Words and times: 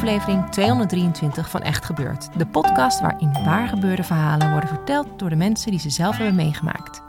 Aflevering 0.00 0.50
223 0.50 1.50
van 1.50 1.62
Echt 1.62 1.84
Gebeurd. 1.84 2.28
De 2.38 2.46
podcast 2.46 3.00
waarin 3.00 3.32
waargebeurde 3.44 4.02
verhalen 4.02 4.50
worden 4.50 4.68
verteld 4.68 5.18
door 5.18 5.28
de 5.28 5.36
mensen 5.36 5.70
die 5.70 5.80
ze 5.80 5.90
zelf 5.90 6.16
hebben 6.16 6.34
meegemaakt. 6.34 7.02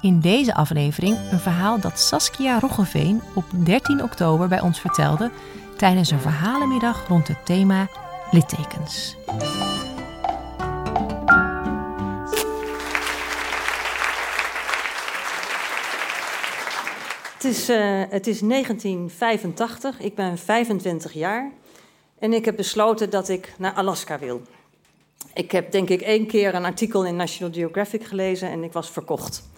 In 0.00 0.20
deze 0.20 0.54
aflevering 0.54 1.16
een 1.30 1.38
verhaal 1.38 1.80
dat 1.80 1.98
Saskia 1.98 2.58
Roggeveen 2.58 3.20
op 3.34 3.44
13 3.64 4.02
oktober 4.02 4.48
bij 4.48 4.60
ons 4.60 4.80
vertelde 4.80 5.30
tijdens 5.76 6.10
een 6.10 6.20
verhalenmiddag 6.20 7.08
rond 7.08 7.28
het 7.28 7.46
thema 7.46 7.88
littekens. 8.30 9.16
Het 17.32 17.44
is, 17.44 17.70
uh, 17.70 18.02
het 18.08 18.26
is 18.26 18.40
1985, 18.40 20.00
ik 20.00 20.14
ben 20.14 20.38
25 20.38 21.12
jaar 21.12 21.52
en 22.22 22.32
ik 22.32 22.44
heb 22.44 22.56
besloten 22.56 23.10
dat 23.10 23.28
ik 23.28 23.54
naar 23.58 23.72
Alaska 23.72 24.18
wil. 24.18 24.42
Ik 25.34 25.52
heb 25.52 25.72
denk 25.72 25.88
ik 25.88 26.00
één 26.00 26.26
keer 26.26 26.54
een 26.54 26.64
artikel 26.64 27.04
in 27.04 27.16
National 27.16 27.52
Geographic 27.52 28.04
gelezen 28.04 28.50
en 28.50 28.64
ik 28.64 28.72
was 28.72 28.90
verkocht. 28.90 29.48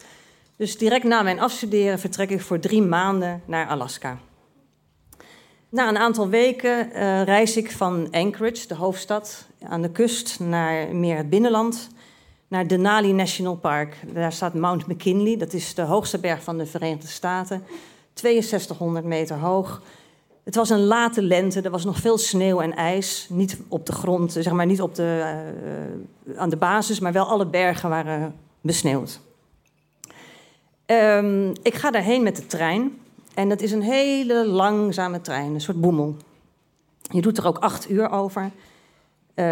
Dus 0.57 0.79
direct 0.79 1.05
na 1.05 1.23
mijn 1.23 1.41
afstuderen 1.41 1.99
vertrek 1.99 2.31
ik 2.31 2.41
voor 2.41 2.59
drie 2.59 2.83
maanden 2.83 3.43
naar 3.45 3.67
Alaska. 3.67 4.19
Na 5.69 5.89
een 5.89 5.97
aantal 5.97 6.29
weken 6.29 6.89
uh, 6.89 7.23
reis 7.23 7.57
ik 7.57 7.71
van 7.71 8.09
Anchorage, 8.11 8.69
de 8.69 8.75
hoofdstad, 8.75 9.47
aan 9.63 9.83
de 9.83 9.91
kust, 9.91 10.41
naar 10.41 10.95
meer 10.95 11.17
het 11.17 11.31
binnenland, 11.31 11.89
naar 12.49 12.67
Denali 12.67 13.13
National 13.13 13.57
Park. 13.57 13.97
Daar 14.13 14.33
staat 14.33 14.55
Mount 14.55 14.87
McKinley, 14.87 15.37
dat 15.37 15.53
is 15.53 15.75
de 15.75 15.83
hoogste 15.83 16.19
berg 16.19 16.43
van 16.43 16.59
de 16.59 16.67
Verenigde 16.67 17.09
Staten, 17.09 17.65
6200 18.15 19.05
meter 19.05 19.37
hoog. 19.37 19.83
Het 20.45 20.55
was 20.55 20.71
een 20.71 20.85
late 20.85 21.23
lente, 21.23 21.61
er 21.61 21.71
was 21.71 21.85
nog 21.85 21.99
veel 21.99 22.19
sneeuw 22.19 22.61
en 22.61 22.77
ijs. 22.77 23.27
Niet 23.31 23.59
op 23.69 23.87
de 23.87 23.93
grond, 23.93 24.33
zeg 24.33 24.53
maar 24.53 24.67
niet 24.67 24.83
op 24.83 24.95
de, 24.95 25.35
uh, 26.27 26.39
aan 26.39 26.51
de 26.51 26.57
basis, 26.57 27.01
maar 27.01 27.13
wel 27.13 27.27
alle 27.27 27.47
bergen 27.47 27.89
waren 27.89 28.35
besneeuwd. 28.61 29.21
Um, 30.87 31.53
ik 31.63 31.75
ga 31.75 31.91
daarheen 31.91 32.23
met 32.23 32.37
de 32.37 32.47
trein. 32.47 32.99
En 33.35 33.49
dat 33.49 33.61
is 33.61 33.73
een 33.73 33.83
hele 33.83 34.47
langzame 34.47 35.21
trein, 35.21 35.55
een 35.55 35.61
soort 35.61 35.81
boemel. 35.81 36.17
Je 37.01 37.21
doet 37.21 37.39
er 37.39 37.47
ook 37.47 37.59
acht 37.59 37.91
uur 37.91 38.11
over. 38.11 38.43
Uh, 38.43 38.51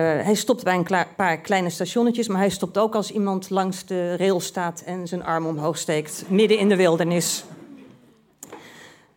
hij 0.03 0.35
stopt 0.35 0.65
bij 0.65 0.75
een 0.75 1.07
paar 1.17 1.39
kleine 1.39 1.71
stationnetjes, 1.71 2.29
maar 2.29 2.39
hij 2.39 2.51
stopt 2.51 2.79
ook 2.79 2.95
als 2.95 3.11
iemand 3.11 3.51
langs 3.51 3.87
de 3.87 4.17
rail 4.17 4.41
staat 4.41 4.83
en 4.87 5.09
zijn 5.09 5.25
arm 5.25 5.47
omhoog 5.47 5.79
steekt, 5.79 6.25
midden 6.29 6.59
in 6.59 6.69
de 6.69 6.77
wildernis. 6.77 7.45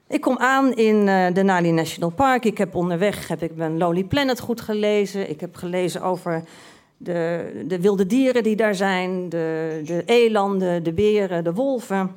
Ik 0.07 0.21
kom 0.21 0.37
aan 0.37 0.73
in 0.73 1.07
uh, 1.07 1.33
Denali 1.33 1.71
National 1.71 2.09
Park. 2.09 2.45
Ik 2.45 2.57
heb 2.57 2.75
onderweg 2.75 3.27
heb 3.27 3.41
ik 3.41 3.55
mijn 3.55 3.77
Lonely 3.77 4.03
Planet 4.03 4.39
goed 4.39 4.61
gelezen. 4.61 5.29
Ik 5.29 5.39
heb 5.39 5.55
gelezen 5.55 6.01
over 6.01 6.43
de, 6.97 7.63
de 7.67 7.79
wilde 7.81 8.05
dieren 8.05 8.43
die 8.43 8.55
daar 8.55 8.75
zijn, 8.75 9.29
de, 9.29 9.81
de 9.85 10.03
elanden, 10.05 10.83
de 10.83 10.93
beren, 10.93 11.43
de 11.43 11.53
wolven. 11.53 12.11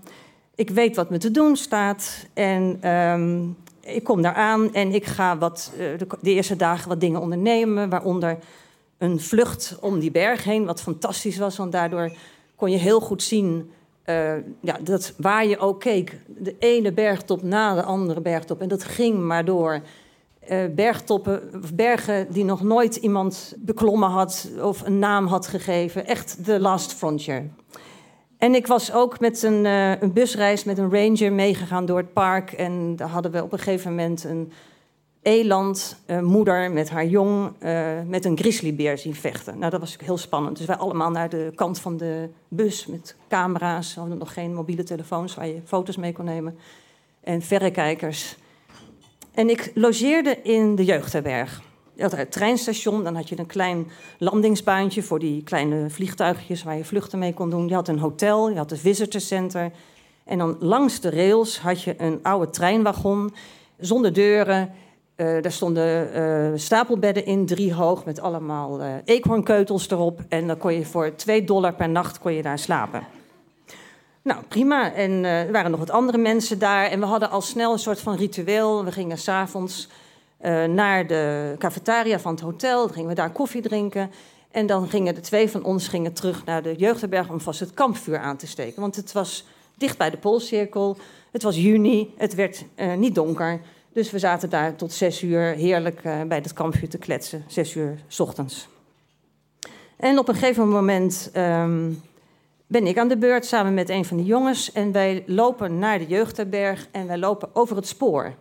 Ik 0.55 0.71
weet 0.71 0.97
wat 0.97 1.11
me 1.11 1.19
te 1.19 1.31
doen 1.31 1.57
staat 1.57 2.27
en 2.35 2.91
um, 2.91 3.57
ik 3.81 4.05
kom 4.05 4.23
daar 4.23 4.35
aan 4.35 4.75
en 4.75 4.95
ik 4.95 5.05
ga 5.05 5.39
wat, 5.39 5.73
uh, 5.73 5.99
de, 5.99 6.07
de, 6.21 6.31
eerste 6.31 6.57
dagen 6.57 6.89
wat 6.89 7.01
dingen 7.01 7.21
ondernemen, 7.21 7.89
waaronder 7.89 8.39
een 8.99 9.21
vlucht 9.21 9.77
om 9.81 9.99
die 9.99 10.11
berg 10.11 10.45
heen, 10.45 10.65
wat 10.65 10.83
fantastisch 10.83 11.39
was, 11.39 11.57
want 11.57 11.73
daardoor 11.73 12.13
kon 12.57 12.71
je 12.71 12.79
heel 12.79 13.01
goed 13.01 13.23
zien 13.23 13.71
uh, 14.09 14.33
ja, 14.61 14.79
dat 14.83 15.15
waar 15.17 15.47
je 15.47 15.59
ook 15.59 15.81
keek, 15.81 16.21
de 16.27 16.57
ene 16.59 16.93
bergtop 16.93 17.43
na 17.43 17.75
de 17.75 17.83
andere 17.83 18.21
bergtop 18.21 18.61
en 18.61 18.69
dat 18.69 18.85
ging 18.85 19.19
maar 19.19 19.45
door 19.45 19.81
uh, 20.51 20.65
bergtoppen, 20.75 21.51
bergen 21.75 22.33
die 22.33 22.45
nog 22.45 22.63
nooit 22.63 22.97
iemand 22.97 23.55
beklommen 23.59 24.09
had 24.09 24.51
of 24.63 24.87
een 24.87 24.99
naam 24.99 25.27
had 25.27 25.47
gegeven. 25.47 26.07
Echt 26.07 26.45
de 26.45 26.61
last 26.61 26.93
frontier. 26.93 27.51
En 28.39 28.55
ik 28.55 28.67
was 28.67 28.93
ook 28.93 29.21
met 29.21 29.43
een, 29.43 29.65
uh, 29.65 30.01
een 30.01 30.13
busreis 30.13 30.65
met 30.65 30.79
een 30.79 30.91
ranger 30.91 31.33
meegegaan 31.33 31.87
door 31.87 31.99
het 31.99 32.13
park. 32.13 32.53
En 32.53 32.97
daar 32.97 33.09
hadden 33.09 33.33
we 33.33 33.43
op 33.43 33.53
een 33.53 33.59
gegeven 33.59 33.91
moment 33.91 34.25
een 34.25 34.53
elandmoeder 35.23 36.65
uh, 36.65 36.73
met 36.73 36.91
haar 36.91 37.07
jong 37.07 37.53
uh, 37.61 37.89
met 38.07 38.25
een 38.25 38.39
grizzlybeer 38.39 38.99
zien 38.99 39.15
vechten. 39.15 39.59
Nou, 39.59 39.71
dat 39.71 39.81
was 39.81 39.97
heel 40.05 40.19
spannend. 40.19 40.57
Dus 40.57 40.67
wij 40.67 40.77
allemaal 40.77 41.11
naar 41.11 41.29
de 41.29 41.53
kant 41.55 41.81
van 41.81 41.97
de 41.97 42.29
bus 42.49 42.87
met 42.87 43.17
camera's. 43.29 43.95
We 43.95 44.01
hadden 44.01 44.19
nog 44.19 44.33
geen 44.33 44.55
mobiele 44.55 44.83
telefoons 44.83 45.35
waar 45.35 45.47
je 45.47 45.61
foto's 45.65 45.97
mee 45.97 46.13
kon 46.13 46.25
nemen. 46.25 46.59
En 47.21 47.43
verrekijkers. 47.43 48.37
En 49.33 49.51
ik 49.51 49.71
logeerde 49.75 50.43
in 50.43 50.75
de 50.75 50.85
jeugdherberg. 50.85 51.63
Je 51.95 52.03
had 52.03 52.13
het 52.13 52.33
treinstation, 52.33 53.05
dan 53.05 53.15
had 53.15 53.29
je 53.29 53.39
een 53.39 53.47
klein 53.47 53.91
landingsbaantje 54.19 55.03
voor 55.03 55.19
die 55.19 55.43
kleine 55.43 55.91
vliegtuigjes 55.91 56.63
waar 56.63 56.77
je 56.77 56.85
vluchten 56.85 57.19
mee 57.19 57.35
kon 57.35 57.51
doen. 57.51 57.69
Je 57.69 57.75
had 57.75 57.89
een 57.89 57.99
hotel, 57.99 58.51
je 58.51 58.57
had 58.57 58.71
een 58.71 58.79
visitorcenter. 58.79 59.71
En 60.25 60.39
dan 60.39 60.57
langs 60.61 61.01
de 61.01 61.11
rails 61.11 61.59
had 61.59 61.83
je 61.83 61.95
een 61.99 62.19
oude 62.23 62.51
treinwagon 62.51 63.35
zonder 63.79 64.13
deuren. 64.13 64.73
Uh, 65.19 65.43
daar 65.43 65.53
stonden 65.53 66.17
uh, 66.17 66.59
stapelbedden 66.59 67.25
in, 67.27 67.47
drie 67.47 67.75
hoog, 67.75 68.05
met 68.05 68.21
allemaal 68.21 68.81
uh, 68.81 68.87
eekhoornkeutels 69.05 69.91
erop. 69.91 70.21
En 70.29 70.47
dan 70.47 70.59
kon 70.59 70.75
je 70.75 70.85
voor 70.85 71.15
2 71.15 71.45
dollar 71.45 71.75
per 71.75 71.89
nacht 71.89 72.19
kon 72.19 72.33
je 72.33 72.43
daar 72.43 72.59
slapen. 72.59 73.03
Nou, 74.23 74.43
prima. 74.49 74.93
En 74.93 75.25
er 75.25 75.53
waren 75.53 75.71
nog 75.71 75.81
wat 75.81 75.91
andere 75.91 76.19
mensen 76.19 76.59
daar. 76.59 76.87
En 76.87 77.01
we 77.01 77.07
hadden 77.07 77.31
al 77.31 77.41
snel 77.41 77.73
een 77.73 77.79
soort 77.79 78.01
van 78.01 78.17
ritueel. 78.17 78.85
We 78.85 78.93
gingen 78.93 79.19
s'avonds 79.19 79.89
naar 80.69 81.07
de 81.07 81.55
cafetaria 81.59 82.19
van 82.19 82.33
het 82.33 82.41
hotel. 82.41 82.85
Dan 82.85 82.95
gingen 82.95 83.09
we 83.09 83.15
daar 83.15 83.33
koffie 83.33 83.63
drinken. 83.63 84.11
En 84.51 84.67
dan 84.67 84.89
gingen 84.89 85.15
de 85.15 85.21
twee 85.21 85.51
van 85.51 85.65
ons 85.65 85.89
gingen 85.89 86.13
terug 86.13 86.45
naar 86.45 86.63
de 86.63 86.75
jeugdherberg 86.77 87.29
om 87.29 87.41
vast 87.41 87.61
het 87.61 87.75
kampvuur 87.75 88.19
aan 88.19 88.37
te 88.37 88.47
steken. 88.47 88.81
Want 88.81 88.97
het 88.97 89.13
was 89.13 89.45
dicht 89.77 89.99
bij 89.99 90.11
de 90.11 90.17
Poolcirkel. 90.17 90.97
Het 91.33 91.43
was 91.43 91.57
juni. 91.57 92.15
Het 92.17 92.35
werd 92.35 92.65
niet 92.97 93.15
donker. 93.15 93.61
Dus 93.99 94.11
we 94.11 94.19
zaten 94.19 94.51
daar 94.51 94.77
tot 94.77 94.93
zes 94.93 95.23
uur 95.23 95.41
heerlijk 95.41 96.03
bij 96.03 96.37
het 96.37 96.53
kampvuur 96.53 96.89
te 96.89 96.99
kletsen. 96.99 97.45
Zes 97.47 97.75
uur 97.75 97.99
s 98.09 98.21
ochtends. 98.21 98.69
En 99.97 100.19
op 100.19 100.29
een 100.29 100.35
gegeven 100.35 100.69
moment 100.69 101.31
um, 101.37 102.03
ben 102.67 102.87
ik 102.87 102.99
aan 102.99 103.09
de 103.09 103.17
beurt 103.17 103.47
samen 103.47 103.75
met 103.75 103.89
een 103.89 104.05
van 104.05 104.17
de 104.17 104.25
jongens. 104.25 104.73
En 104.73 104.93
wij 104.93 105.23
lopen 105.27 105.79
naar 105.79 105.99
de 105.99 106.07
jeugdherberg 106.07 106.89
en 106.91 107.07
wij 107.07 107.19
lopen 107.19 107.49
over 107.53 107.77
het 107.77 107.87
spoor. 107.87 108.35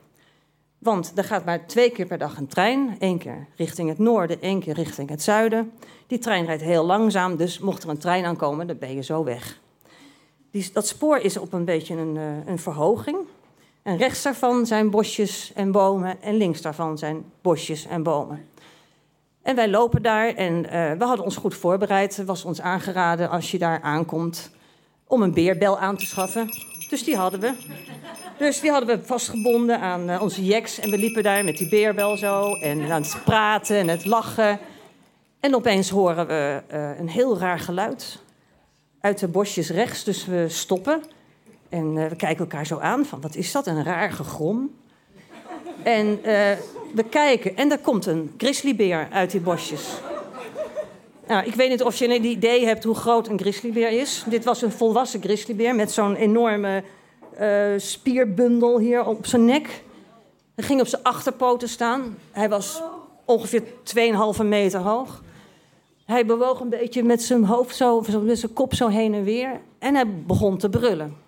Want 0.78 1.12
er 1.16 1.24
gaat 1.24 1.46
maar 1.46 1.66
twee 1.66 1.92
keer 1.92 2.06
per 2.06 2.18
dag 2.18 2.38
een 2.38 2.48
trein. 2.48 2.96
Eén 3.00 3.18
keer 3.18 3.48
richting 3.56 3.90
het 3.90 4.00
noorden, 4.00 4.42
één 4.42 4.60
keer 4.60 4.74
richting 4.74 5.10
het 5.10 5.22
zuiden. 5.22 5.72
Die 6.08 6.20
trein 6.20 6.46
rijdt 6.46 6.64
heel 6.64 6.86
langzaam, 6.86 7.36
dus 7.36 7.60
mocht 7.60 7.84
er 7.84 7.90
een 7.90 7.98
trein 7.98 8.26
aankomen, 8.26 8.68
dan 8.68 8.78
ben 8.78 8.96
je 8.96 9.04
zo 9.04 9.24
weg. 9.24 9.60
Die, 10.52 10.70
dat 10.74 10.88
spoor 10.88 11.18
is 11.18 11.38
op 11.38 11.54
een 11.54 11.66
beetje 11.66 11.96
een, 11.96 12.16
uh, 12.16 12.48
een 12.48 12.60
verhoging. 12.60 13.18
En 13.88 13.98
rechts 13.98 14.22
daarvan 14.22 14.66
zijn 14.66 14.90
bosjes 14.90 15.52
en 15.56 15.72
bomen 15.72 16.22
en 16.22 16.36
links 16.36 16.62
daarvan 16.62 16.98
zijn 16.98 17.26
bosjes 17.42 17.86
en 17.86 18.04
bomen. 18.04 18.48
En 19.42 19.56
wij 19.56 19.70
lopen 19.70 20.02
daar 20.02 20.34
en 20.34 20.54
uh, 20.54 20.72
we 20.72 21.04
hadden 21.04 21.26
ons 21.26 21.36
goed 21.36 21.56
voorbereid. 21.56 22.18
Er 22.18 22.26
was 22.26 22.46
ons 22.46 22.62
aangeraden 22.62 23.30
als 23.30 23.52
je 23.52 23.58
daar 23.58 23.82
aankomt 23.82 24.52
om 25.06 25.22
een 25.22 25.34
beerbel 25.34 25.80
aan 25.80 25.98
te 25.98 26.06
schaffen. 26.06 26.50
Dus 26.90 27.04
die 27.04 27.16
hadden 27.16 27.40
we. 27.40 27.54
Dus 28.38 28.60
die 28.60 28.72
hadden 28.72 29.00
we 29.00 29.06
vastgebonden 29.06 29.80
aan 29.80 30.10
uh, 30.10 30.22
onze 30.22 30.46
jacks. 30.46 30.80
En 30.80 30.90
we 30.90 30.98
liepen 30.98 31.24
daar 31.24 31.44
met 31.44 31.58
die 31.58 31.70
beerbel 31.70 32.18
zo. 32.18 32.54
En 32.54 32.92
aan 32.92 33.02
het 33.02 33.22
praten 33.26 33.78
en 33.78 33.88
het 33.88 34.06
lachen. 34.06 34.60
En 35.40 35.56
opeens 35.56 35.90
horen 35.90 36.28
we 36.28 36.62
uh, 36.74 37.00
een 37.00 37.10
heel 37.10 37.38
raar 37.38 37.60
geluid. 37.60 38.20
Uit 39.00 39.20
de 39.20 39.28
bosjes 39.28 39.70
rechts. 39.70 40.04
Dus 40.04 40.26
we 40.26 40.46
stoppen. 40.50 41.04
En 41.70 41.94
we 41.94 42.16
kijken 42.16 42.38
elkaar 42.38 42.66
zo 42.66 42.80
aan. 42.80 43.06
Van 43.06 43.22
wat 43.22 43.36
is 43.36 43.52
dat? 43.52 43.68
Een 43.68 43.84
raar 43.84 44.12
gegrom. 44.12 44.72
En 45.84 46.24
eh, 46.24 46.58
we 46.94 47.04
kijken 47.10 47.58
en 47.58 47.72
er 47.72 47.80
komt 47.80 48.06
een 48.06 48.34
grizzlybeer 48.38 49.08
uit 49.12 49.32
die 49.32 49.42
bosjes. 49.42 50.00
Nou, 51.28 51.46
ik 51.46 51.54
weet 51.54 51.70
niet 51.70 51.84
of 51.84 51.96
je 51.96 52.06
een 52.06 52.26
idee 52.26 52.66
hebt 52.66 52.84
hoe 52.84 52.96
groot 52.96 53.28
een 53.28 53.40
grizzlybeer 53.40 53.92
is. 53.92 54.24
Dit 54.28 54.44
was 54.44 54.62
een 54.62 54.72
volwassen 54.72 55.22
grizzlybeer 55.22 55.76
met 55.76 55.92
zo'n 55.92 56.16
enorme 56.16 56.84
uh, 57.40 57.74
spierbundel 57.78 58.80
hier 58.80 59.06
op 59.06 59.26
zijn 59.26 59.46
nek. 59.46 59.84
Hij 60.56 60.64
ging 60.64 60.82
op 60.82 60.88
zijn 60.88 61.04
achterpoten 61.04 61.70
staan. 61.70 62.18
Hij 62.32 62.50
was 62.50 62.82
ongeveer 63.26 63.64
2,5 64.40 64.46
meter 64.46 64.80
hoog. 64.80 65.24
Hij 66.06 66.26
bewoog 66.26 66.60
een 66.60 66.70
beetje 66.70 67.04
met 67.04 67.24
zijn 67.24 67.44
hoofd 67.44 67.76
zo, 67.76 68.04
met 68.22 68.40
zijn 68.40 68.54
kop 68.54 68.74
zo 68.74 68.88
heen 68.88 69.14
en 69.14 69.24
weer. 69.24 69.62
En 69.80 69.96
hij 69.96 70.06
begon 70.26 70.58
te 70.58 70.70
brullen. 70.70 71.27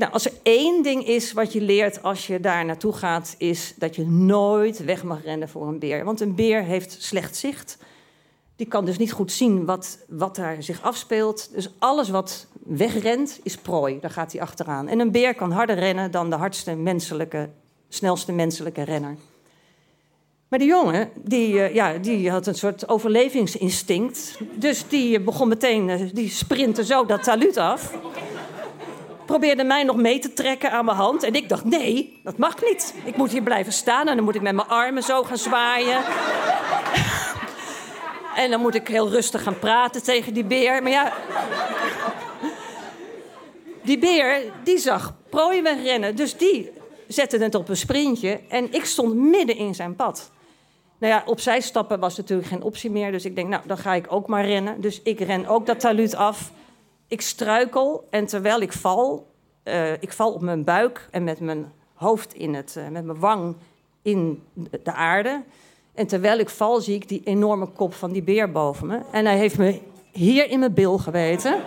Nou, 0.00 0.12
als 0.12 0.24
er 0.24 0.32
één 0.42 0.82
ding 0.82 1.06
is 1.06 1.32
wat 1.32 1.52
je 1.52 1.60
leert 1.60 2.02
als 2.02 2.26
je 2.26 2.40
daar 2.40 2.64
naartoe 2.64 2.92
gaat, 2.92 3.34
is 3.38 3.74
dat 3.76 3.96
je 3.96 4.06
nooit 4.06 4.84
weg 4.84 5.02
mag 5.02 5.24
rennen 5.24 5.48
voor 5.48 5.68
een 5.68 5.78
beer. 5.78 6.04
Want 6.04 6.20
een 6.20 6.34
beer 6.34 6.62
heeft 6.62 7.02
slecht 7.02 7.36
zicht. 7.36 7.78
Die 8.56 8.66
kan 8.66 8.84
dus 8.84 8.98
niet 8.98 9.12
goed 9.12 9.32
zien 9.32 9.64
wat, 9.64 9.98
wat 10.08 10.36
daar 10.36 10.62
zich 10.62 10.82
afspeelt. 10.82 11.50
Dus 11.52 11.70
alles 11.78 12.08
wat 12.08 12.46
wegrent 12.64 13.40
is 13.42 13.56
prooi. 13.56 14.00
Daar 14.00 14.10
gaat 14.10 14.32
hij 14.32 14.40
achteraan. 14.40 14.88
En 14.88 15.00
een 15.00 15.10
beer 15.10 15.34
kan 15.34 15.52
harder 15.52 15.78
rennen 15.78 16.10
dan 16.10 16.30
de 16.30 16.36
hardste 16.36 16.74
menselijke, 16.74 17.48
snelste 17.88 18.32
menselijke 18.32 18.82
renner. 18.82 19.16
Maar 20.48 20.58
die 20.58 20.68
jongen, 20.68 21.10
die, 21.14 21.52
uh, 21.52 21.74
ja, 21.74 21.98
die 21.98 22.30
had 22.30 22.46
een 22.46 22.54
soort 22.54 22.88
overlevingsinstinct. 22.88 24.38
Dus 24.54 24.88
die 24.88 25.20
begon 25.20 25.48
meteen, 25.48 25.88
uh, 25.88 26.10
die 26.12 26.28
sprintte 26.28 26.84
zo 26.84 27.06
dat 27.06 27.22
taluut 27.22 27.56
af. 27.56 27.98
Probeerde 29.30 29.64
mij 29.64 29.82
nog 29.82 29.96
mee 29.96 30.18
te 30.18 30.32
trekken 30.32 30.70
aan 30.70 30.84
mijn 30.84 30.96
hand. 30.96 31.22
En 31.22 31.34
ik 31.34 31.48
dacht, 31.48 31.64
nee, 31.64 32.20
dat 32.24 32.36
mag 32.36 32.62
niet. 32.62 32.94
Ik 33.04 33.16
moet 33.16 33.30
hier 33.30 33.42
blijven 33.42 33.72
staan 33.72 34.08
en 34.08 34.16
dan 34.16 34.24
moet 34.24 34.34
ik 34.34 34.40
met 34.40 34.54
mijn 34.54 34.68
armen 34.68 35.02
zo 35.02 35.22
gaan 35.22 35.38
zwaaien. 35.38 36.02
en 38.42 38.50
dan 38.50 38.60
moet 38.60 38.74
ik 38.74 38.88
heel 38.88 39.08
rustig 39.08 39.42
gaan 39.42 39.58
praten 39.58 40.02
tegen 40.02 40.34
die 40.34 40.44
beer. 40.44 40.82
Maar 40.82 40.92
ja, 40.92 41.12
die 43.82 43.98
beer, 43.98 44.42
die 44.64 44.78
zag 44.78 45.14
prooi 45.28 45.62
wegrennen. 45.62 46.16
Dus 46.16 46.36
die 46.36 46.70
zette 47.08 47.38
het 47.38 47.54
op 47.54 47.68
een 47.68 47.76
sprintje. 47.76 48.40
En 48.48 48.72
ik 48.72 48.84
stond 48.84 49.14
midden 49.14 49.56
in 49.56 49.74
zijn 49.74 49.96
pad. 49.96 50.30
Nou 50.98 51.12
ja, 51.12 51.22
opzij 51.26 51.60
stappen 51.60 52.00
was 52.00 52.16
natuurlijk 52.16 52.48
geen 52.48 52.62
optie 52.62 52.90
meer. 52.90 53.12
Dus 53.12 53.24
ik 53.24 53.34
denk, 53.34 53.48
nou, 53.48 53.62
dan 53.66 53.78
ga 53.78 53.94
ik 53.94 54.06
ook 54.08 54.26
maar 54.26 54.44
rennen. 54.46 54.80
Dus 54.80 55.02
ik 55.02 55.20
ren 55.20 55.46
ook 55.46 55.66
dat 55.66 55.80
taluut 55.80 56.14
af. 56.14 56.50
Ik 57.10 57.20
struikel 57.20 58.06
en 58.10 58.26
terwijl 58.26 58.60
ik 58.60 58.72
val, 58.72 59.26
uh, 59.64 59.92
ik 59.92 60.12
val 60.12 60.32
op 60.32 60.40
mijn 60.40 60.64
buik 60.64 61.08
en 61.10 61.24
met 61.24 61.40
mijn 61.40 61.72
hoofd 61.94 62.34
in 62.34 62.54
het, 62.54 62.74
uh, 62.78 62.88
met 62.88 63.04
mijn 63.04 63.18
wang 63.18 63.56
in 64.02 64.42
de 64.82 64.92
aarde. 64.92 65.42
En 65.94 66.06
terwijl 66.06 66.38
ik 66.38 66.48
val, 66.48 66.80
zie 66.80 66.94
ik 66.94 67.08
die 67.08 67.20
enorme 67.24 67.66
kop 67.66 67.94
van 67.94 68.12
die 68.12 68.22
beer 68.22 68.52
boven 68.52 68.86
me. 68.86 69.00
En 69.12 69.24
hij 69.24 69.36
heeft 69.36 69.58
me 69.58 69.80
hier 70.12 70.50
in 70.50 70.58
mijn 70.58 70.74
bil 70.74 70.98
geweten. 70.98 71.60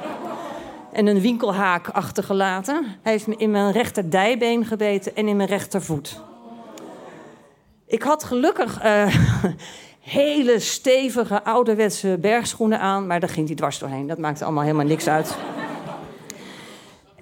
En 0.91 1.07
een 1.07 1.21
winkelhaak 1.21 1.89
achtergelaten. 1.89 2.85
Hij 3.01 3.11
heeft 3.11 3.27
me 3.27 3.35
in 3.35 3.51
mijn 3.51 3.71
rechter 3.71 4.09
dijbeen 4.09 4.65
gebeten 4.65 5.15
en 5.15 5.27
in 5.27 5.35
mijn 5.35 5.49
rechtervoet. 5.49 6.21
Ik 7.93 8.03
had 8.03 8.23
gelukkig 8.23 8.83
uh, 8.83 9.15
hele 9.99 10.59
stevige 10.59 11.43
ouderwetse 11.43 12.17
bergschoenen 12.21 12.79
aan, 12.79 13.07
maar 13.07 13.19
daar 13.19 13.29
ging 13.29 13.47
hij 13.47 13.55
dwars 13.55 13.79
doorheen. 13.79 14.07
Dat 14.07 14.17
maakte 14.17 14.43
allemaal 14.43 14.63
helemaal 14.63 14.85
niks 14.85 15.07
uit. 15.07 15.37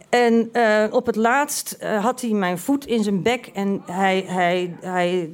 En 0.09 0.49
uh, 0.53 0.85
op 0.91 1.05
het 1.05 1.15
laatst 1.15 1.77
uh, 1.83 2.03
had 2.03 2.21
hij 2.21 2.29
mijn 2.29 2.57
voet 2.57 2.85
in 2.85 3.03
zijn 3.03 3.21
bek 3.21 3.49
en 3.53 3.81
hij, 3.85 4.23
hij, 4.27 4.75
hij 4.81 5.29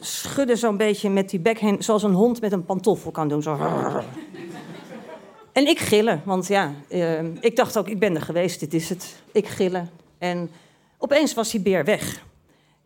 schudde 0.00 0.56
zo'n 0.56 0.76
beetje 0.76 1.10
met 1.10 1.30
die 1.30 1.40
bek 1.40 1.58
heen, 1.58 1.82
zoals 1.82 2.02
een 2.02 2.14
hond 2.14 2.40
met 2.40 2.52
een 2.52 2.64
pantoffel 2.64 3.10
kan 3.10 3.28
doen. 3.28 3.42
Zo. 3.42 3.58
En 5.52 5.66
ik 5.66 5.78
gillen, 5.78 6.22
want 6.24 6.46
ja, 6.46 6.72
ik 7.40 7.56
dacht 7.56 7.78
ook, 7.78 7.88
ik 7.88 7.98
ben 7.98 8.14
er 8.14 8.22
geweest, 8.22 8.60
dit 8.60 8.74
is 8.74 8.88
het. 8.88 9.22
Ik 9.32 9.48
gillen. 9.48 9.90
En 10.18 10.50
opeens 10.98 11.34
was 11.34 11.50
die 11.50 11.60
beer 11.60 11.84
weg. 11.84 12.28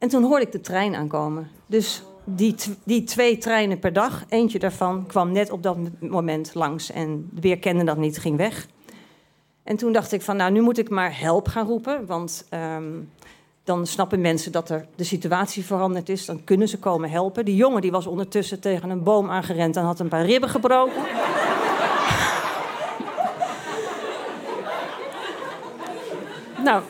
En 0.05 0.11
toen 0.11 0.23
hoorde 0.23 0.45
ik 0.45 0.53
de 0.53 0.61
trein 0.61 0.95
aankomen. 0.95 1.51
Dus 1.67 2.03
die, 2.25 2.55
die 2.83 3.05
twee 3.05 3.39
treinen 3.39 3.79
per 3.79 3.93
dag, 3.93 4.25
eentje 4.29 4.59
daarvan 4.59 5.07
kwam 5.07 5.33
net 5.33 5.51
op 5.51 5.63
dat 5.63 5.77
moment 6.01 6.55
langs. 6.55 6.91
En 6.91 7.29
de 7.33 7.41
beer 7.41 7.59
kende 7.59 7.85
dat 7.85 7.97
niet, 7.97 8.19
ging 8.19 8.37
weg. 8.37 8.67
En 9.63 9.77
toen 9.77 9.93
dacht 9.93 10.13
ik 10.13 10.23
van, 10.23 10.37
nou, 10.37 10.53
nu 10.53 10.61
moet 10.61 10.79
ik 10.79 10.91
maar 10.91 11.21
help 11.21 11.49
gaan 11.49 11.67
roepen. 11.67 12.07
Want 12.07 12.47
um, 12.51 13.11
dan 13.63 13.87
snappen 13.87 14.21
mensen 14.21 14.53
dat 14.53 14.71
er 14.71 14.87
de 14.95 15.05
situatie 15.05 15.65
veranderd 15.65 16.09
is. 16.09 16.25
Dan 16.25 16.45
kunnen 16.45 16.69
ze 16.69 16.79
komen 16.79 17.11
helpen. 17.11 17.45
Die 17.45 17.57
jongen 17.57 17.81
die 17.81 17.91
was 17.91 18.07
ondertussen 18.07 18.61
tegen 18.61 18.91
een 18.91 19.03
boom 19.03 19.31
aangerend 19.31 19.77
en 19.77 19.85
had 19.85 20.01
een 20.01 20.09
paar 20.09 20.25
ribben 20.25 20.51
gebroken. 20.51 21.03
nou, 26.65 26.83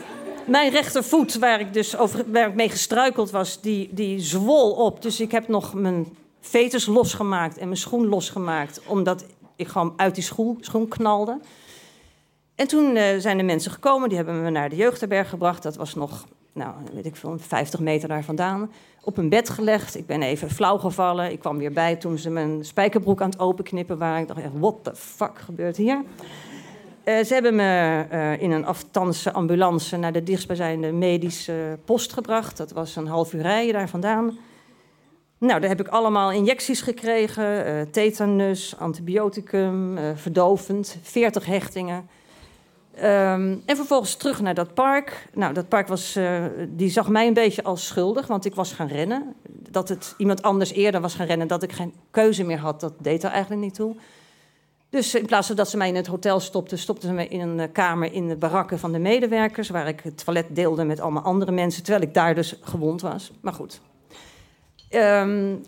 mijn 0.47 0.71
rechtervoet, 0.71 1.39
waar 1.39 1.61
ik 1.61 1.73
dus 1.73 1.97
over, 1.97 2.25
waar 2.33 2.49
ik 2.49 2.55
mee 2.55 2.69
gestruikeld 2.69 3.31
was, 3.31 3.61
die, 3.61 3.89
die 3.93 4.21
zwol 4.21 4.71
op. 4.73 5.03
Dus 5.03 5.21
ik 5.21 5.31
heb 5.31 5.49
nog 5.49 5.75
mijn 5.75 6.07
veters 6.41 6.87
losgemaakt 6.87 7.59
en 7.59 7.67
mijn 7.67 7.79
schoen 7.79 8.07
losgemaakt. 8.07 8.81
Omdat 8.87 9.25
ik 9.57 9.69
gewoon 9.69 9.93
uit 9.97 10.15
die 10.15 10.25
schoen, 10.25 10.59
schoen 10.61 10.89
knalde. 10.89 11.41
En 12.55 12.69
toen 12.69 12.97
uh, 12.97 13.03
zijn 13.19 13.37
de 13.37 13.43
mensen 13.43 13.71
gekomen, 13.71 14.09
die 14.09 14.17
hebben 14.17 14.43
me 14.43 14.51
naar 14.51 14.69
de 14.69 14.77
jeugdherberg 14.77 15.29
gebracht. 15.29 15.63
Dat 15.63 15.77
was 15.77 15.95
nog, 15.95 16.27
nou, 16.53 16.75
weet 16.93 17.07
ik 17.07 17.17
veel, 17.17 17.37
50 17.39 17.81
meter 17.81 18.09
daar 18.09 18.25
vandaan. 18.25 18.71
Op 19.03 19.17
een 19.17 19.29
bed 19.29 19.51
gelegd. 19.51 19.97
Ik 19.97 20.07
ben 20.07 20.23
even 20.23 20.51
flauw 20.51 20.79
gevallen. 20.79 21.33
Ik 21.33 21.41
kwam 21.41 21.59
weer 21.59 21.73
bij 21.73 21.97
toen 21.97 22.19
ze 22.19 22.31
mijn 22.31 22.65
spijkerbroek 22.65 23.21
aan 23.21 23.31
het 23.31 23.39
openknippen 23.39 23.99
waren. 23.99 24.21
Ik 24.21 24.29
dacht 24.29 24.41
echt, 24.41 24.59
what 24.59 24.77
the 24.83 24.95
fuck 24.95 25.39
gebeurt 25.39 25.77
hier? 25.77 26.03
Uh, 27.05 27.25
ze 27.25 27.35
hebben 27.35 27.55
me 27.55 28.05
uh, 28.13 28.43
in 28.43 28.51
een 28.51 28.67
aftanse 28.67 29.33
ambulance 29.33 29.97
naar 29.97 30.13
de 30.13 30.23
dichtstbijzijnde 30.23 30.93
medische 30.93 31.79
post 31.85 32.13
gebracht. 32.13 32.57
Dat 32.57 32.73
was 32.73 32.97
een 32.97 33.07
half 33.07 33.33
uur 33.33 33.43
rijden 33.43 33.73
daar 33.73 33.89
vandaan. 33.89 34.39
Nou, 35.39 35.61
daar 35.61 35.69
heb 35.69 35.81
ik 35.81 35.89
allemaal 35.89 36.33
injecties 36.33 36.81
gekregen. 36.81 37.67
Uh, 37.67 37.81
tetanus, 37.91 38.75
antibioticum, 38.79 39.99
verdovend, 40.15 40.99
40 41.03 41.47
hechtingen. 41.47 42.09
Um, 42.97 43.63
en 43.67 43.77
vervolgens 43.77 44.15
terug 44.15 44.41
naar 44.41 44.55
dat 44.55 44.75
park. 44.75 45.29
Nou, 45.35 45.55
dat 45.55 45.69
park 45.69 45.89
was, 45.89 46.19
die 46.69 46.91
zag 46.91 47.09
mij 47.09 47.27
een 47.27 47.35
beetje 47.35 47.63
als 47.63 47.87
schuldig, 47.87 48.27
want 48.27 48.45
ik 48.45 48.55
was 48.55 48.73
gaan 48.73 48.89
rennen. 48.89 49.35
Dat 49.71 49.89
het 49.89 50.15
iemand 50.19 50.43
anders 50.43 50.73
eerder 50.73 51.01
was 51.01 51.15
gaan 51.15 51.27
rennen, 51.27 51.47
dat 51.47 51.63
ik 51.63 51.73
geen 51.73 51.95
keuze 52.11 52.45
meer 52.45 52.59
had, 52.59 52.81
dat 52.81 52.93
deed 52.99 53.23
er 53.23 53.31
eigenlijk 53.31 53.63
niet 53.63 53.75
toe. 53.75 53.97
Dus 54.95 55.15
in 55.15 55.27
plaats 55.27 55.47
van 55.47 55.57
dat 55.57 55.71
ze 55.71 55.77
mij 55.77 55.89
in 55.89 55.95
het 55.95 56.07
hotel 56.07 56.41
stopten, 56.41 56.79
stopten 56.79 57.09
ze 57.09 57.15
me 57.15 57.29
in 57.29 57.41
een 57.41 57.73
kamer 57.73 58.13
in 58.13 58.29
de 58.29 58.37
barakken 58.37 58.79
van 58.79 58.93
de 58.93 58.99
medewerkers, 58.99 59.69
waar 59.69 59.89
ik 59.89 60.01
het 60.01 60.25
toilet 60.25 60.47
deelde 60.51 60.85
met 60.85 61.01
allemaal 61.01 61.23
andere 61.23 61.53
mensen, 61.53 61.83
terwijl 61.83 62.05
ik 62.05 62.15
daar 62.15 62.35
dus 62.35 62.59
gewond 62.61 63.01
was. 63.01 63.33
Maar 63.41 63.53
goed. 63.53 63.81
Um, 64.91 65.63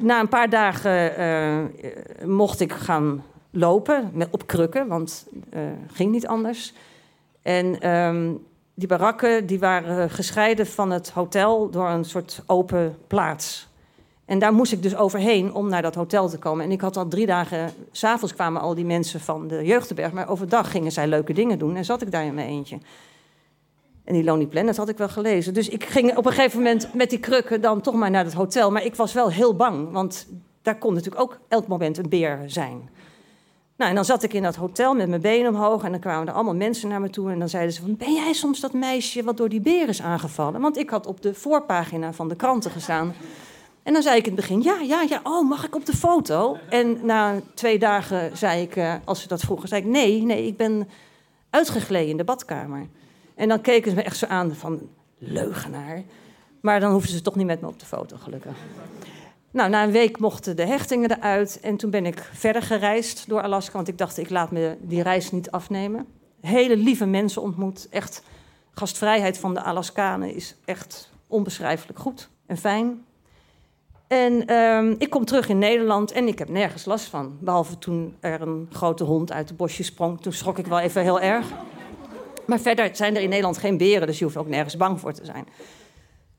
na 0.00 0.20
een 0.20 0.28
paar 0.28 0.50
dagen 0.50 1.20
uh, 1.20 2.26
mocht 2.26 2.60
ik 2.60 2.72
gaan 2.72 3.24
lopen 3.50 4.10
met, 4.12 4.28
op 4.30 4.46
krukken, 4.46 4.86
want 4.86 5.26
uh, 5.54 5.60
ging 5.92 6.12
niet 6.12 6.26
anders. 6.26 6.72
En 7.42 7.90
um, 7.90 8.46
die 8.74 8.88
barakken 8.88 9.46
die 9.46 9.58
waren 9.58 10.10
gescheiden 10.10 10.66
van 10.66 10.90
het 10.90 11.10
hotel 11.10 11.70
door 11.70 11.88
een 11.88 12.04
soort 12.04 12.42
open 12.46 12.96
plaats. 13.06 13.68
En 14.32 14.38
daar 14.38 14.52
moest 14.52 14.72
ik 14.72 14.82
dus 14.82 14.96
overheen 14.96 15.54
om 15.54 15.68
naar 15.68 15.82
dat 15.82 15.94
hotel 15.94 16.28
te 16.28 16.38
komen. 16.38 16.64
En 16.64 16.70
ik 16.70 16.80
had 16.80 16.96
al 16.96 17.08
drie 17.08 17.26
dagen, 17.26 17.72
s'avonds 17.90 18.34
kwamen 18.34 18.60
al 18.60 18.74
die 18.74 18.84
mensen 18.84 19.20
van 19.20 19.48
de 19.48 19.64
jeugdberg, 19.64 20.12
maar 20.12 20.28
overdag 20.28 20.70
gingen 20.70 20.92
zij 20.92 21.06
leuke 21.06 21.32
dingen 21.32 21.58
doen 21.58 21.76
en 21.76 21.84
zat 21.84 22.02
ik 22.02 22.10
daar 22.10 22.24
in 22.24 22.34
mijn 22.34 22.48
eentje. 22.48 22.78
En 24.04 24.14
die 24.14 24.24
Lonely 24.24 24.46
Planet 24.46 24.76
had 24.76 24.88
ik 24.88 24.98
wel 24.98 25.08
gelezen. 25.08 25.54
Dus 25.54 25.68
ik 25.68 25.84
ging 25.84 26.16
op 26.16 26.26
een 26.26 26.32
gegeven 26.32 26.58
moment 26.58 26.94
met 26.94 27.10
die 27.10 27.18
krukken 27.18 27.60
dan 27.60 27.80
toch 27.80 27.94
maar 27.94 28.10
naar 28.10 28.24
het 28.24 28.32
hotel. 28.32 28.70
Maar 28.70 28.84
ik 28.84 28.94
was 28.94 29.12
wel 29.12 29.30
heel 29.30 29.56
bang, 29.56 29.90
want 29.90 30.26
daar 30.62 30.78
kon 30.78 30.94
natuurlijk 30.94 31.22
ook 31.22 31.38
elk 31.48 31.66
moment 31.66 31.98
een 31.98 32.08
beer 32.08 32.42
zijn. 32.46 32.90
Nou, 33.76 33.90
en 33.90 33.94
dan 33.94 34.04
zat 34.04 34.22
ik 34.22 34.32
in 34.32 34.42
dat 34.42 34.56
hotel 34.56 34.94
met 34.94 35.08
mijn 35.08 35.20
benen 35.20 35.54
omhoog 35.54 35.84
en 35.84 35.90
dan 35.90 36.00
kwamen 36.00 36.28
er 36.28 36.34
allemaal 36.34 36.54
mensen 36.54 36.88
naar 36.88 37.00
me 37.00 37.10
toe. 37.10 37.30
En 37.30 37.38
dan 37.38 37.48
zeiden 37.48 37.72
ze 37.72 37.80
van, 37.80 37.96
ben 37.96 38.12
jij 38.14 38.32
soms 38.32 38.60
dat 38.60 38.72
meisje 38.72 39.22
wat 39.22 39.36
door 39.36 39.48
die 39.48 39.60
beer 39.60 39.88
is 39.88 40.02
aangevallen? 40.02 40.60
Want 40.60 40.76
ik 40.76 40.90
had 40.90 41.06
op 41.06 41.22
de 41.22 41.34
voorpagina 41.34 42.12
van 42.12 42.28
de 42.28 42.36
kranten 42.36 42.70
gestaan 42.70 43.14
en 43.82 43.92
dan 43.92 44.02
zei 44.02 44.16
ik 44.16 44.26
in 44.26 44.32
het 44.32 44.40
begin, 44.40 44.62
ja, 44.62 44.80
ja, 44.80 45.02
ja, 45.02 45.20
oh, 45.22 45.48
mag 45.48 45.64
ik 45.64 45.74
op 45.74 45.86
de 45.86 45.96
foto? 45.96 46.56
En 46.68 47.06
na 47.06 47.40
twee 47.54 47.78
dagen 47.78 48.36
zei 48.36 48.62
ik, 48.62 48.76
uh, 48.76 48.94
als 49.04 49.22
ze 49.22 49.28
dat 49.28 49.40
vroegen, 49.40 49.68
zei 49.68 49.80
ik, 49.80 49.86
nee, 49.86 50.22
nee, 50.22 50.46
ik 50.46 50.56
ben 50.56 50.88
uitgegleden 51.50 52.10
in 52.10 52.16
de 52.16 52.24
badkamer. 52.24 52.86
En 53.34 53.48
dan 53.48 53.60
keken 53.60 53.90
ze 53.90 53.96
me 53.96 54.02
echt 54.02 54.16
zo 54.16 54.26
aan 54.26 54.54
van, 54.54 54.80
leugenaar. 55.18 56.02
Maar 56.60 56.80
dan 56.80 56.92
hoefden 56.92 57.12
ze 57.12 57.22
toch 57.22 57.34
niet 57.34 57.46
met 57.46 57.60
me 57.60 57.66
op 57.66 57.78
de 57.78 57.86
foto, 57.86 58.16
gelukkig. 58.16 58.56
Nou, 59.50 59.70
na 59.70 59.84
een 59.84 59.90
week 59.90 60.18
mochten 60.18 60.56
de 60.56 60.66
hechtingen 60.66 61.10
eruit. 61.10 61.60
En 61.60 61.76
toen 61.76 61.90
ben 61.90 62.06
ik 62.06 62.30
verder 62.32 62.62
gereisd 62.62 63.28
door 63.28 63.42
Alaska. 63.42 63.72
Want 63.72 63.88
ik 63.88 63.98
dacht, 63.98 64.18
ik 64.18 64.30
laat 64.30 64.50
me 64.50 64.76
die 64.80 65.02
reis 65.02 65.30
niet 65.30 65.50
afnemen. 65.50 66.06
Hele 66.40 66.76
lieve 66.76 67.06
mensen 67.06 67.42
ontmoet. 67.42 67.88
Echt, 67.90 68.22
gastvrijheid 68.70 69.38
van 69.38 69.54
de 69.54 69.62
Alaskanen 69.62 70.34
is 70.34 70.56
echt 70.64 71.10
onbeschrijfelijk 71.26 71.98
goed. 71.98 72.28
en 72.46 72.56
fijn. 72.56 73.04
En 74.12 74.46
ehm, 74.46 74.94
ik 74.98 75.10
kom 75.10 75.24
terug 75.24 75.48
in 75.48 75.58
Nederland 75.58 76.12
en 76.12 76.26
ik 76.26 76.38
heb 76.38 76.48
nergens 76.48 76.84
last 76.84 77.04
van. 77.04 77.36
Behalve 77.40 77.78
toen 77.78 78.16
er 78.20 78.40
een 78.40 78.68
grote 78.72 79.04
hond 79.04 79.32
uit 79.32 79.48
het 79.48 79.58
bosje 79.58 79.82
sprong. 79.82 80.20
Toen 80.20 80.32
schrok 80.32 80.58
ik 80.58 80.66
wel 80.66 80.78
even 80.78 81.02
heel 81.02 81.20
erg. 81.20 81.46
Maar 82.46 82.60
verder 82.60 82.96
zijn 82.96 83.16
er 83.16 83.22
in 83.22 83.28
Nederland 83.28 83.58
geen 83.58 83.76
beren, 83.76 84.06
dus 84.06 84.18
je 84.18 84.24
hoeft 84.24 84.36
ook 84.36 84.48
nergens 84.48 84.76
bang 84.76 85.00
voor 85.00 85.12
te 85.12 85.24
zijn. 85.24 85.46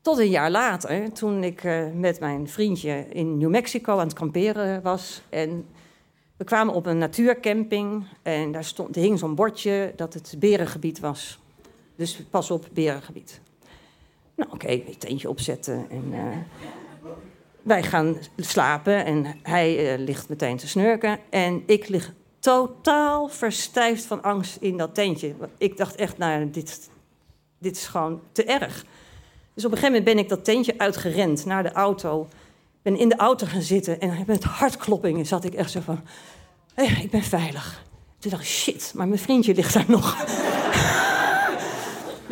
Tot 0.02 0.18
een 0.18 0.28
jaar 0.28 0.50
later, 0.50 1.12
toen 1.12 1.44
ik 1.44 1.64
uh, 1.64 1.84
met 1.94 2.20
mijn 2.20 2.48
vriendje 2.48 3.06
in 3.10 3.38
New 3.38 3.50
Mexico 3.50 3.92
aan 3.92 4.06
het 4.06 4.12
kamperen 4.12 4.82
was. 4.82 5.22
En 5.28 5.66
we 6.36 6.44
kwamen 6.44 6.74
op 6.74 6.86
een 6.86 6.98
natuurcamping 6.98 8.04
en 8.22 8.52
daar 8.52 8.64
stond, 8.64 8.94
hing 8.94 9.18
zo'n 9.18 9.34
bordje 9.34 9.92
dat 9.96 10.14
het 10.14 10.34
berengebied 10.38 11.00
was. 11.00 11.38
Dus 11.96 12.22
pas 12.30 12.50
op, 12.50 12.68
berengebied. 12.72 13.40
Nou, 14.34 14.50
oké, 14.52 14.64
okay, 14.64 14.94
teentje 14.98 15.28
opzetten 15.28 15.86
en 15.90 16.04
uh, 16.12 16.36
wij 17.64 17.82
gaan 17.82 18.16
slapen 18.36 19.04
en 19.04 19.26
hij 19.42 19.92
uh, 19.92 20.04
ligt 20.04 20.28
meteen 20.28 20.56
te 20.56 20.68
snurken. 20.68 21.18
En 21.30 21.62
ik 21.66 21.88
lig 21.88 22.12
totaal 22.38 23.28
verstijfd 23.28 24.04
van 24.04 24.22
angst 24.22 24.56
in 24.60 24.76
dat 24.76 24.94
tentje. 24.94 25.34
Ik 25.58 25.76
dacht 25.76 25.94
echt, 25.94 26.18
nou, 26.18 26.50
dit, 26.50 26.90
dit 27.58 27.76
is 27.76 27.86
gewoon 27.86 28.20
te 28.32 28.44
erg. 28.44 28.84
Dus 29.54 29.64
op 29.64 29.70
een 29.70 29.78
gegeven 29.78 29.98
moment 29.98 30.04
ben 30.04 30.18
ik 30.18 30.28
dat 30.28 30.44
tentje 30.44 30.74
uitgerend 30.78 31.44
naar 31.44 31.62
de 31.62 31.72
auto. 31.72 32.28
Ben 32.82 32.98
in 32.98 33.08
de 33.08 33.16
auto 33.16 33.46
gaan 33.46 33.62
zitten 33.62 34.00
en 34.00 34.24
met 34.26 34.44
hartkloppingen 34.44 35.26
zat 35.26 35.44
ik 35.44 35.54
echt 35.54 35.70
zo 35.70 35.80
van... 35.80 36.00
Ik 36.76 37.10
ben 37.10 37.22
veilig. 37.22 37.84
Toen 38.18 38.30
dacht 38.30 38.42
ik, 38.42 38.48
shit, 38.48 38.92
maar 38.94 39.08
mijn 39.08 39.20
vriendje 39.20 39.54
ligt 39.54 39.74
daar 39.74 39.84
nog. 39.88 40.16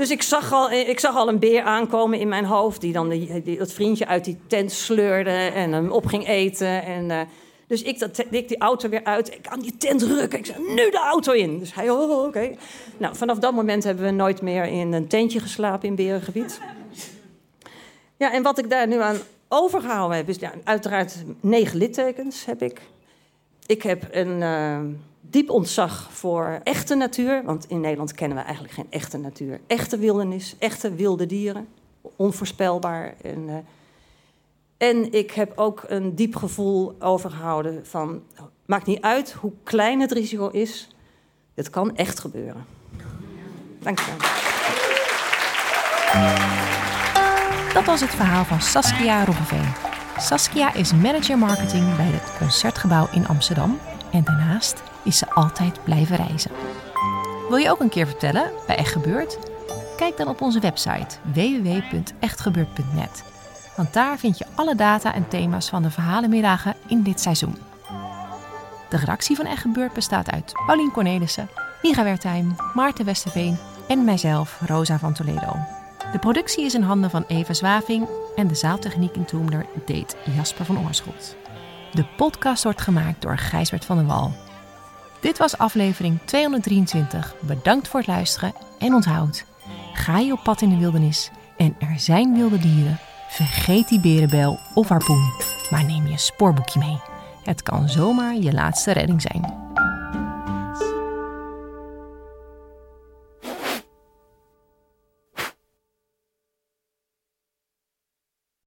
Dus 0.02 0.10
ik 0.10 0.22
zag, 0.22 0.52
al, 0.52 0.70
ik 0.70 1.00
zag 1.00 1.16
al 1.16 1.28
een 1.28 1.38
beer 1.38 1.62
aankomen 1.62 2.18
in 2.18 2.28
mijn 2.28 2.44
hoofd... 2.44 2.80
die 2.80 2.92
dan 2.92 3.08
die, 3.08 3.58
dat 3.58 3.72
vriendje 3.72 4.06
uit 4.06 4.24
die 4.24 4.38
tent 4.46 4.72
sleurde 4.72 5.30
en 5.30 5.72
hem 5.72 5.90
op 5.90 6.06
ging 6.06 6.28
eten. 6.28 6.84
En, 6.84 7.10
uh, 7.10 7.20
dus 7.66 7.82
ik, 7.82 7.98
dat, 7.98 8.24
die 8.30 8.58
auto 8.58 8.88
weer 8.88 9.04
uit. 9.04 9.34
Ik 9.34 9.46
aan 9.46 9.60
die 9.60 9.76
tent 9.76 10.02
rukken. 10.02 10.38
Ik 10.38 10.46
zei, 10.46 10.58
nu 10.58 10.90
de 10.90 11.00
auto 11.10 11.32
in. 11.32 11.58
Dus 11.58 11.74
hij, 11.74 11.90
oh, 11.90 12.24
oké. 12.24 12.54
Nou, 12.96 13.16
vanaf 13.16 13.38
dat 13.38 13.52
moment 13.52 13.84
hebben 13.84 14.04
we 14.04 14.10
nooit 14.10 14.42
meer 14.42 14.64
in 14.64 14.92
een 14.92 15.08
tentje 15.08 15.40
geslapen 15.40 15.88
in 15.88 15.94
Berengebied. 15.94 16.60
Ja, 18.16 18.32
en 18.32 18.42
wat 18.42 18.58
ik 18.58 18.70
daar 18.70 18.86
nu 18.86 19.00
aan 19.00 19.16
overgehouden 19.48 20.16
heb, 20.16 20.28
is 20.28 20.38
ja, 20.38 20.52
uiteraard 20.64 21.24
negen 21.40 21.78
littekens 21.78 22.44
heb 22.44 22.62
ik. 22.62 22.80
Ik 23.66 23.82
heb 23.82 24.08
een 24.10 24.40
uh, 24.40 24.78
diep 25.30 25.50
ontzag 25.50 26.08
voor 26.12 26.60
echte 26.62 26.94
natuur, 26.94 27.42
want 27.44 27.68
in 27.68 27.80
Nederland 27.80 28.12
kennen 28.12 28.36
we 28.36 28.44
eigenlijk 28.44 28.74
geen 28.74 28.86
echte 28.90 29.18
natuur. 29.18 29.60
Echte 29.66 29.98
wildernis, 29.98 30.56
echte 30.58 30.94
wilde 30.94 31.26
dieren, 31.26 31.68
onvoorspelbaar. 32.16 33.14
En, 33.22 33.48
uh, 33.48 33.54
en 34.76 35.12
ik 35.12 35.30
heb 35.30 35.52
ook 35.58 35.84
een 35.86 36.14
diep 36.14 36.36
gevoel 36.36 36.96
overgehouden 36.98 37.86
van, 37.86 38.22
maakt 38.66 38.86
niet 38.86 39.00
uit 39.00 39.32
hoe 39.32 39.52
klein 39.62 40.00
het 40.00 40.12
risico 40.12 40.48
is, 40.48 40.88
het 41.54 41.70
kan 41.70 41.96
echt 41.96 42.20
gebeuren. 42.20 42.64
Dank 43.78 43.98
je. 43.98 44.40
Dat 47.72 47.84
was 47.84 48.00
het 48.00 48.10
verhaal 48.10 48.44
van 48.44 48.60
Saskia 48.60 49.24
Roggeveen. 49.24 49.72
Saskia 50.18 50.74
is 50.74 50.92
manager 50.92 51.38
marketing 51.38 51.96
bij 51.96 52.06
het 52.06 52.38
Concertgebouw 52.38 53.08
in 53.12 53.26
Amsterdam 53.26 53.78
en 54.12 54.24
daarnaast 54.24 54.82
is 55.04 55.18
ze 55.18 55.30
altijd 55.30 55.84
blijven 55.84 56.16
reizen. 56.16 56.50
Wil 57.48 57.56
je 57.56 57.70
ook 57.70 57.80
een 57.80 57.88
keer 57.88 58.06
vertellen 58.06 58.50
bij 58.66 58.76
Echt 58.76 58.92
Gebeurd? 58.92 59.38
Kijk 59.96 60.16
dan 60.16 60.28
op 60.28 60.40
onze 60.40 60.60
website 60.60 61.16
www.echtgebeurd.net. 61.22 63.24
Want 63.76 63.92
daar 63.92 64.18
vind 64.18 64.38
je 64.38 64.46
alle 64.54 64.74
data 64.74 65.14
en 65.14 65.28
thema's 65.28 65.68
van 65.68 65.82
de 65.82 65.90
verhalenmiddagen 65.90 66.74
in 66.86 67.02
dit 67.02 67.20
seizoen. 67.20 67.56
De 68.88 68.96
redactie 68.96 69.36
van 69.36 69.46
Echt 69.46 69.60
Gebeurd 69.60 69.92
bestaat 69.92 70.30
uit 70.30 70.52
Paulien 70.66 70.92
Cornelissen, 70.92 71.48
Miga 71.82 72.04
Wertheim, 72.04 72.54
Maarten 72.74 73.04
Westerveen 73.04 73.58
en 73.88 74.04
mijzelf, 74.04 74.60
Rosa 74.66 74.98
van 74.98 75.12
Toledo. 75.12 75.56
De 76.12 76.18
productie 76.18 76.64
is 76.64 76.74
in 76.74 76.82
handen 76.82 77.10
van 77.10 77.24
Eva 77.26 77.52
Zwaving 77.52 78.08
en 78.34 78.46
de 78.46 78.54
zaaltechniek 78.54 79.14
in 79.14 79.24
Toemler 79.24 79.66
deed 79.86 80.16
Jasper 80.36 80.64
van 80.64 80.86
Oorschot. 80.86 81.36
De 81.92 82.04
podcast 82.16 82.62
wordt 82.62 82.80
gemaakt 82.80 83.22
door 83.22 83.38
Gijsbert 83.38 83.84
van 83.84 83.96
den 83.96 84.06
Wal. 84.06 84.32
Dit 85.22 85.38
was 85.38 85.58
aflevering 85.58 86.18
223. 86.24 87.34
Bedankt 87.40 87.88
voor 87.88 88.00
het 88.00 88.08
luisteren 88.08 88.54
en 88.78 88.94
onthoud. 88.94 89.44
Ga 89.92 90.18
je 90.18 90.32
op 90.32 90.42
pad 90.42 90.60
in 90.60 90.68
de 90.68 90.76
wildernis 90.76 91.30
en 91.56 91.76
er 91.78 91.94
zijn 91.98 92.34
wilde 92.34 92.58
dieren, 92.58 92.98
vergeet 93.28 93.88
die 93.88 94.00
berenbel 94.00 94.58
of 94.74 94.88
harpoen, 94.88 95.32
maar 95.70 95.84
neem 95.84 96.06
je 96.06 96.18
spoorboekje 96.18 96.78
mee. 96.78 97.00
Het 97.44 97.62
kan 97.62 97.88
zomaar 97.88 98.36
je 98.36 98.52
laatste 98.52 98.92
redding 98.92 99.22
zijn. 99.22 99.71